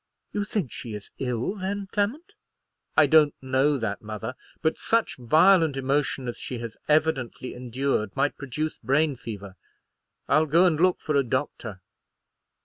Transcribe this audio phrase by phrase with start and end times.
[0.33, 2.33] "You think she is ill, then, Clement?"
[2.97, 8.35] "I don't know that, mother; but such violent emotion as she has evidently endured might
[8.35, 9.57] produce brain fever.
[10.27, 11.81] I'll go and look for a doctor."